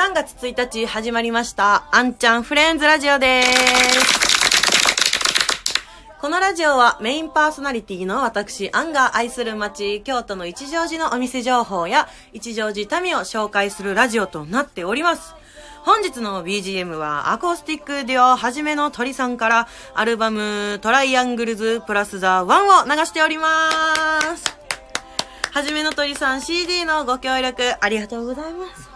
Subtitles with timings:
[0.00, 3.50] 3月1日始まりました、あんちゃんフレンズラジオです。
[6.18, 15.34] このラジオはメインパーソナリティの私、アンが愛する街、京都の一乗寺のお店情報や一乗寺民を紹介するラジオとなっております。
[15.82, 23.68] 本日の BGM はアコースティックデュオはじめの鳥さんからアルバムトライアングルズプラスザワンを流しておりま
[24.34, 24.44] す。
[25.52, 28.89] はじめの鳥さん CD のご協力ありがとうございます。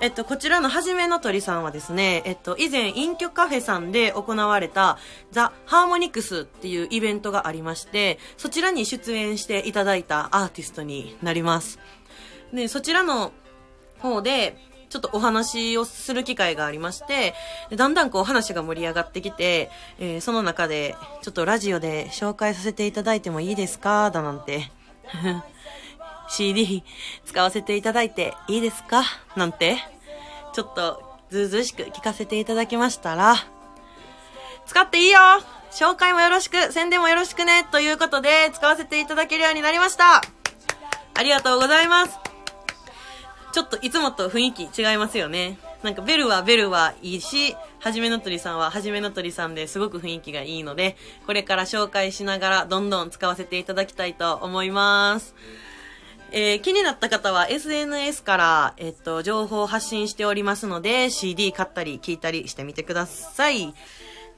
[0.00, 4.96] えっと、こちらのはじめの鳥さんはですね、えっと、以前、隠居カフェさんで行われた、
[5.30, 11.78] ザ・ハーモニクスっていうイベントがありまして、そちらに出演していただいたアーティストになります。
[12.52, 13.32] で、そちらの
[13.98, 14.56] 方で、
[14.88, 17.34] ちょっとお話をする機会がありまして、
[17.76, 24.10] だんだんこう話が盛り上がってきて、えーその中で、ちょっとラジオで紹介させていただいてもいいですか？
[24.10, 24.72] だなんて。
[26.32, 26.84] CD
[27.24, 29.02] 使わせていただいていいですか？
[29.36, 29.76] なんて、
[30.52, 33.36] ちょっとずうずうしく聞かせていただきましたら、
[34.66, 35.18] 使っていいよ
[35.72, 40.22] 紹介もよろしく、宣伝もよろしくねということで、使わせていただけるようになりました
[41.14, 42.18] ありがとうございます
[43.52, 45.58] ちょっといつもと雰囲気違いますよね。
[45.82, 55.34] なんかベルはベルはいいし、はじめの鳥さんははじめの鳥さんですごく雰囲気がいいので、これから紹介しながらどんどん使わせていただきたいと思います。
[56.32, 63.74] えー気になった方は SNS から、えっと、情報を発信しておりますので、CD 買ったり聞いたりしてみてください。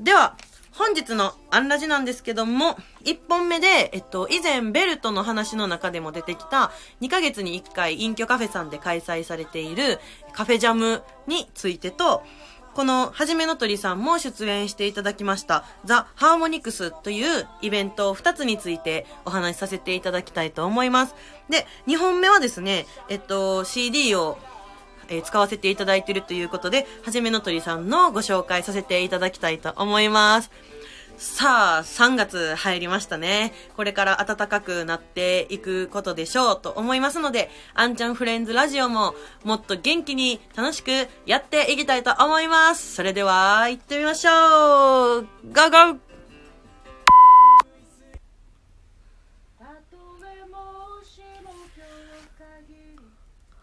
[0.01, 0.37] では、
[0.73, 10.01] 本日のアンラジなんですけども、1本目で、えっと、以前ベルトの話の中でも出てきた、2ヶ月に1回隠居カフェさんで開催されている
[10.33, 12.23] カフェジャムについてと、
[12.75, 21.15] この、はじめの鳥さんも出演していただきました、ザ・ハーモニクスというイベント2つについてお話しさせていただきたいと思います。
[21.49, 24.39] で、2本目はですね、えっと、CD を
[25.09, 30.51] え使わせていただいているということで、はじめの鳥さんのご紹介させていただきたいと思います。
[31.23, 33.53] さあ、3月入りましたね。
[33.77, 40.91] これから暖かくなっていくことでしょうと思いますので、あんちゃんフレンズラジオももっと元気に楽しく
[41.25, 42.97] やっていきたいと思います。
[42.97, 45.99] それでは、行ってみましょうゴーゴー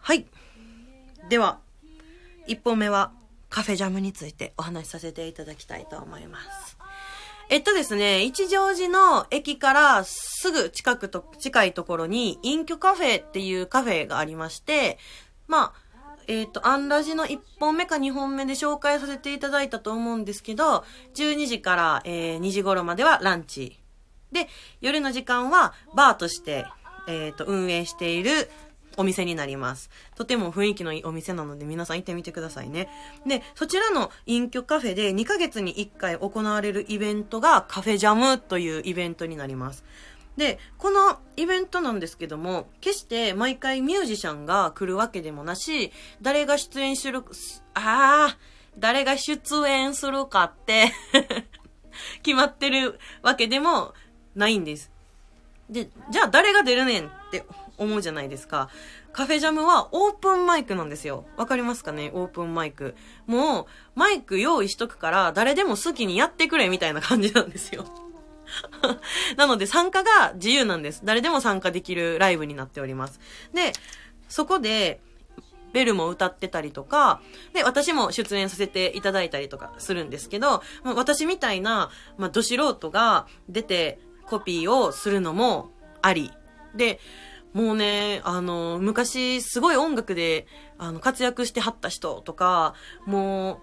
[0.00, 0.24] はい。
[1.28, 1.58] では、
[2.46, 3.12] 一本目は
[3.50, 6.79] カフェジャムについてお話しさせていただきたいと思います。
[7.50, 14.98] えっとですね、一乗寺の駅からすぐ近くと、近いところに、隠居カフェっていうカフェがありまして、
[15.48, 20.84] まあ、えっ、と、アンラジの1本目か2本目で紹介させていただいたと思うんですけど、
[21.14, 23.80] 12時から、えー2時頃まではランチ。
[24.30, 24.46] で、
[24.80, 26.66] 夜の時間はバーとして、
[27.08, 28.48] えっ、と、運営している
[29.00, 29.90] お店になります。
[30.14, 32.88] とても雰囲気のいいお店なので皆さん行ってみてくださいね。
[33.26, 39.84] で、そちらの隠居カフェで2ヶ月に1回行われるイベントがカフェジャムというイベントになります。
[40.36, 47.24] で、このイベントなんですけども、決して毎回ミュージシャンが来るわけでもなし、誰が出演する、
[47.74, 48.38] ああ、
[48.78, 50.92] 誰が出演するかって
[52.22, 53.94] 決まってるわけでも
[54.34, 54.90] ないんです。
[55.70, 57.44] で、じゃあ誰が出るねんって
[57.80, 58.68] 思うじゃないですか。
[59.12, 61.24] カフェジャムはオープンマイクなんですよ。
[61.36, 62.12] わかりますかね？
[62.14, 62.94] オープンマイク。
[63.26, 67.84] もう、マイク用意しとくから、誰でも好きにやってくれみたいな感じなんですよ。
[69.36, 71.02] なので参加が自由なんです。
[71.04, 73.20] 誰でも参加できるライブになっております。
[73.54, 73.72] で、
[74.28, 75.00] そこで、
[75.72, 77.20] ベルも歌ってたりとか、
[77.52, 85.70] で、私も出演させていただいたりとかするんですけど、まあ私みたいな、まあ、ど素人が出てコピーをするのも
[86.02, 86.32] あり。
[86.74, 87.00] で、
[87.52, 90.46] もうね、あの、昔すごい音楽で、
[90.78, 92.74] あの、活躍してはった人とか、
[93.06, 93.60] も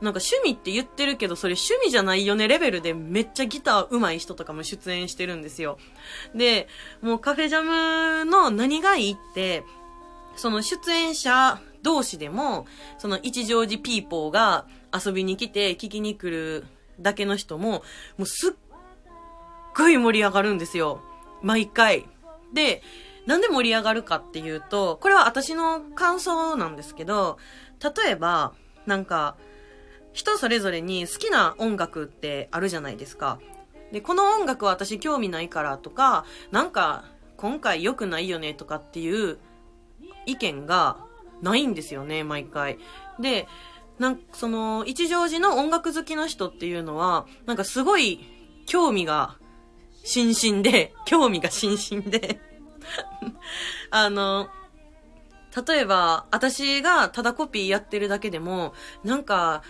[0.00, 5.78] う、なんか趣味って言ってるけど、それ趣味じゃないよねレベルでめっちゃギター上手い人とかも出演してるんですよ。
[6.34, 6.68] で、
[7.00, 9.64] もうカフェジャムの何がいいって、
[10.36, 12.66] その出演者同士でも、
[12.98, 16.66] その一乗寺ピーポーが遊びに来て聞きに来る
[17.00, 17.82] だけの人も、
[18.18, 18.52] もうすっ
[19.76, 21.00] ごい盛り上がるんですよ。
[21.42, 22.06] 毎回。
[22.52, 22.82] で、
[23.26, 27.38] なんで盛り上がるかっていうと、これは私の感想なんですけど、
[27.82, 28.52] 例えば、
[28.86, 29.36] なんか、
[30.12, 33.40] 人それぞれに好きな音楽ってあるじゃないですか。
[33.92, 37.04] で、この音楽は私興味ないからとか、なんか、
[37.36, 39.38] 今回良くないよねとかっていう
[40.26, 40.98] 意見が
[41.42, 42.78] ないんですよね、毎回。
[43.18, 43.48] で、
[43.98, 48.20] なんかその、一乗寺の音楽好きな人っていうのは、なんかすごい
[48.66, 49.36] 興味が
[50.04, 52.40] 心身で、興味が心身で、
[53.90, 54.48] あの、
[55.66, 59.62] 例えば、私がただコピーやってるだけでも、なんか、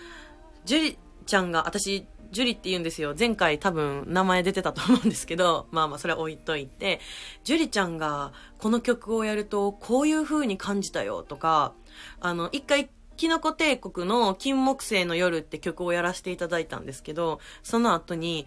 [0.64, 3.14] ジュリちゃんが、私、ジュリって言うんですよ。
[3.16, 7.00] 前回多分名前出てたと思うんですけど、 まあまあそれは置いといて、
[7.44, 11.74] ジュリちゃんがこの曲をやるとこういう風に感じたよとか、
[12.20, 18.46] あの、一回キノコ帝国の金木星の夜って曲をやらせていただいたんですけど、その後に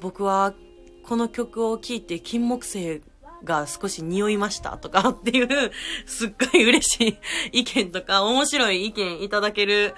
[0.00, 0.54] 僕は
[1.02, 3.02] この曲を聴いて金木犀
[3.44, 5.72] が少し匂いましたとか っていう、
[6.06, 7.18] すっごい嬉し
[7.52, 9.94] い意見とか、面白い意見いただける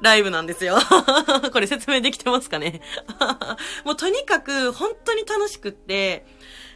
[0.00, 0.78] ライブなんですよ。
[1.52, 2.80] これ説明できてますかね？
[3.84, 6.26] もうとにかく本当に楽しくって、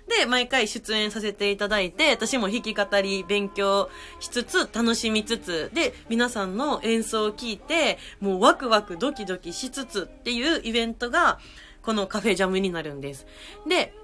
[0.08, 11.40] で、毎回出演させていただいて、私も弾き語り勉強しつつ、楽しみつつ、で、皆さんの演奏を聞いて、もうワクワクドキドキしつつっていうイベントが、
[11.82, 13.26] このカフェジャムになるんです。
[13.66, 13.94] で、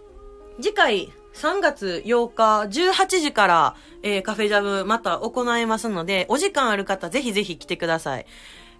[0.60, 8.26] 次回3月8日18時から、えー、カフェジャムまた行いますので、お時間ある方ぜひぜひ来てください。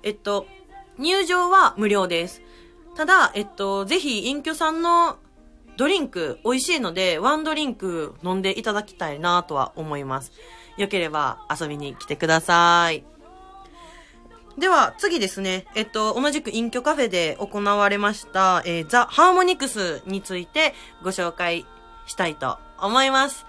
[0.03, 0.47] えっと、
[0.99, 2.43] 入場は無料です。
[2.95, 5.17] ただ、えっと、ぜひ、隠居さんの
[5.77, 10.33] ドリンク美味しいので、ワンドリンク飲んでいただきたいなとは思います。
[10.77, 13.05] よければ遊びに来てください。
[14.59, 15.67] では、次ですね。
[15.75, 21.65] えっと、同じく隠居カフェで行われました、えー、ザ・ハーモニクスについてご紹介
[22.07, 23.47] したいと思います。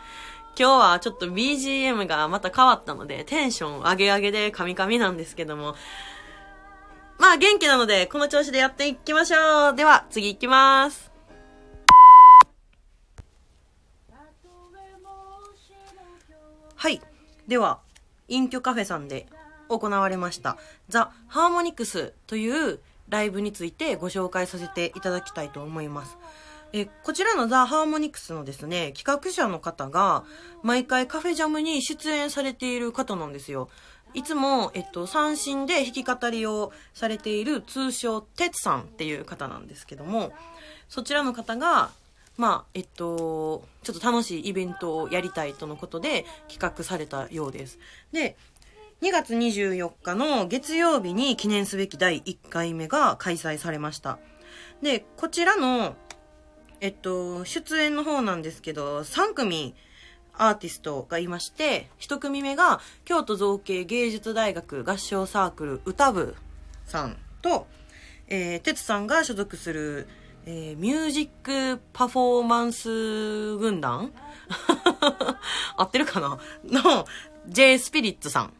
[0.58, 5.76] 今日はちょっと BGM がまた変わったので、テンション上げ上げでカミカミなんですけども、
[7.20, 9.76] まあ元気なので、この調子でやっていきましょう。
[9.76, 11.12] では、次行きます。
[16.76, 17.02] はい。
[17.48, 17.80] では、
[18.28, 19.26] 隠居カフェさんで
[19.70, 20.58] 行われました
[20.90, 22.80] ザ・ハーモニクスという
[23.10, 26.18] ライブについてご紹介させていただきたいと思います。
[26.76, 30.24] えこちらのザ・ハーモニクスのですね、企画者の方が
[30.64, 33.70] 毎回カフェジャムに出演されている方なんですよ。
[34.16, 40.34] いつも、えっと、三振で弾き語りをされている通称、てつさんっていう方なんですけども、
[40.88, 41.92] そちらの方が、
[42.38, 47.78] まあ、えっと、ちょっと楽しいイベントをやりたいとのことで企画されたようです。
[48.12, 48.36] で、
[49.04, 54.18] 2月24日の月曜日に記念すべき第1回目が開催されました。
[54.82, 55.98] で、こちらの、
[56.80, 59.76] えっと、出演の方なんですけど、3組
[60.38, 66.38] アーティストがいまして、1組目が京都造形芸術大学合唱サークル歌部
[66.86, 67.68] さんと、
[68.30, 70.08] えー、哲さんが所属する、
[70.46, 71.30] えー、ミュージッ
[71.76, 74.14] クパフォーマンス軍団？
[75.76, 76.40] 合ってるかな？
[76.64, 77.06] の
[77.50, 78.54] J スピリッツさん。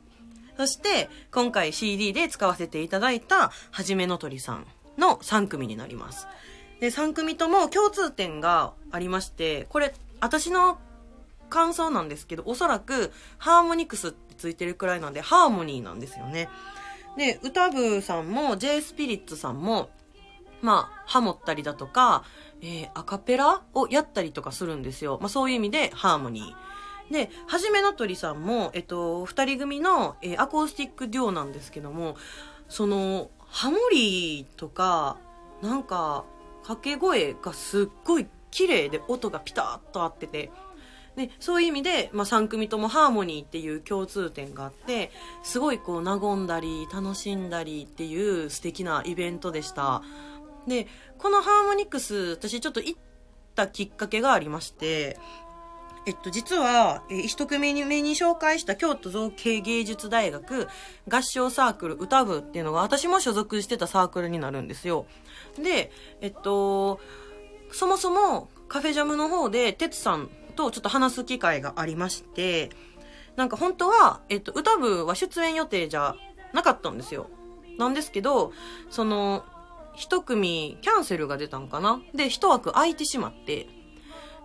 [0.58, 4.68] そして、今回 CD で使わせていただいた、はじめの鳥さん
[4.98, 6.28] の3組になります。
[6.80, 10.80] で、3組とも共通点がありまして、これ、私の
[11.50, 16.50] 感想なんですけど、おそらく、ハーモニクスってついてるくらいなんで、ハーモニーなんですよね。
[17.18, 19.90] で、歌部さんも、J スピリッツさんも、
[20.62, 22.24] まあ、ハモったりだとか、
[22.62, 25.20] えー、アカペラをやったりとかするんですよ。
[25.22, 26.73] まあ、そういう意味で、ハーモニー。
[27.12, 32.16] で、はじめの鳥さんも、えっと、二人組の、えー、アコースティックデュオなんですけども、
[32.70, 35.18] その、ハモリとか、
[35.62, 36.26] なんか、
[36.64, 40.52] 掛け声がすっごい綺麗で音がピタッと合ってて、
[41.16, 45.12] で、そういう意味で、まあ、3組ともハーモニーっていう共通点があって、
[45.44, 50.02] すごいこう、和んだり、楽しんだりっていう素敵なイベントでした。
[50.68, 50.88] で、
[51.20, 53.00] このハーモニクス、私ちょっと行っ
[53.54, 55.20] たきっかけがありまして、
[56.06, 60.68] えっと、実は、えー、一組目に紹介した京都造形芸術大学
[61.10, 65.06] 合唱サークル歌部っていうのが私も所属してたサークルになるんですよ。
[65.62, 65.92] で、
[66.22, 67.00] えっと、
[67.72, 72.70] そもそもカフェジャムの方で、哲さんとちょっと話す機会がありまして、
[73.36, 76.16] なんか本当は、えっと、歌部は出演予定じゃ
[76.54, 77.30] なかったんですよ。
[77.78, 78.52] なんですけど、
[78.90, 79.46] その、
[79.96, 83.68] 一組キャンセルが出たんかなで、一枠空いてしまって、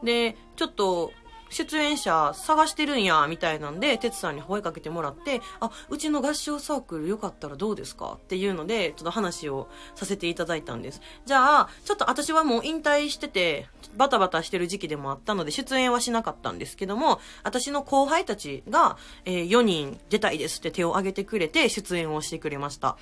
[0.02, 1.12] で、ちょっと
[1.50, 8.18] 出演者探してるんや、みたいなんで、哲さんに声かけてもらって、あ、うちの合唱サークルよかったらどうですか？
[8.22, 11.00] っていうので、ちょっと話をさせていただいたんです。
[11.26, 22.96] じゃあ、ちょっと私はもう引退してて、バタバタしてる時期でもあったので、出演はしなかったんですけども、私の後輩たちが、えー、4人出たいですって手を挙げてくれて、出演をしてくれました。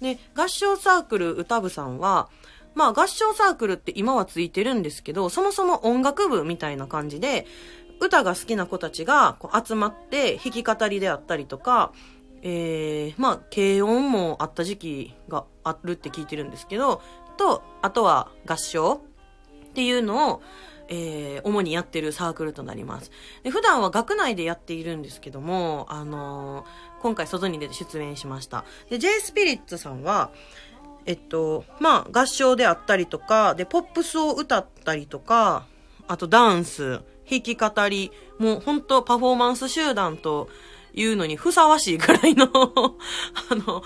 [0.00, 2.28] で、合唱サークル歌部さんは、
[2.74, 7.46] まあ合唱サークルって今はついてるんですけど、そもそも音楽部みたいな感じで、
[8.00, 11.92] 歌が好きな子たちがこう集まって弾き語りであったりとか、
[12.42, 17.00] えー、まあ軽音もあった時期があるって聞いてるんですけど、
[17.36, 19.02] と、あとは合唱
[19.70, 20.42] っていうのを、
[20.88, 23.10] えー、主にやってるサークルとなります。
[23.42, 28.64] で普段は学内でやっているんですけども、あのー、今回外に出て出演しました。
[28.90, 30.30] で、J スピリッツさんは、
[31.06, 35.66] えっと、まあ、合唱であったりとか、で、ポップスを歌ったりとか、
[36.08, 40.48] あとダンス、弾き語り、もう本当パフォーマンス集団と
[40.94, 42.46] いうのにふさわしいくらいの
[43.50, 43.82] あの、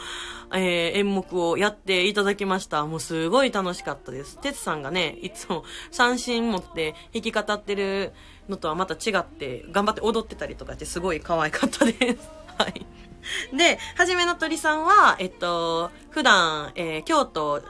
[0.52, 2.84] えー、演目をやっていただきました。
[2.86, 4.38] もうすごい楽しかったです。
[4.38, 8.12] てつさんがね、いつも三振持って弾き語ってる
[8.48, 12.28] のとはまた違って、頑張って踊ってたりとかしてすごい可愛かったです。
[12.58, 12.86] はい。
[13.56, 17.62] で、はじめの鳥さんは、えっと、普段、えー、京都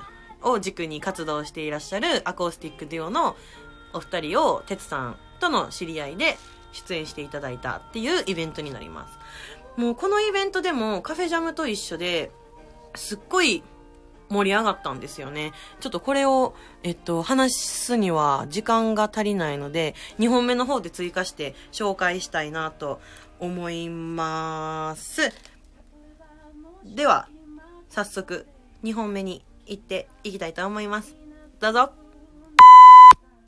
[0.43, 3.37] を軸に活動していらっしゃるアコースティックデュオの
[3.93, 6.39] お二人を、てつさんとの知り合いで
[6.73, 9.19] 出演していただいたっていうイベントになります。
[9.81, 12.31] もうこのイベントでもカフェジャムと一緒で
[12.95, 13.63] すっごい
[14.29, 15.53] 盛り上がったんですよね。
[15.81, 23.01] ちょっとこれを、えっと、話すには時間が足りないので、2本目の方で追加して紹介したいなと
[23.41, 25.33] 思います。
[26.85, 27.29] では、
[27.89, 28.47] 早速、
[28.85, 31.17] 2本目に行っていきたいと思います。
[31.61, 32.06] どうぞ。